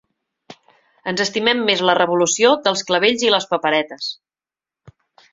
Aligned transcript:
Ens 1.09 1.21
estimem 1.25 1.59
més 1.67 1.83
la 1.89 1.95
revolució 1.99 2.53
dels 2.67 2.83
clavells 2.87 3.25
i 3.27 3.29
les 3.35 3.47
paperetes. 3.53 4.09